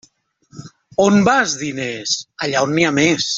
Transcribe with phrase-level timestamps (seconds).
[1.03, 2.15] On vas, diners?
[2.47, 3.29] Allà on n'hi ha més.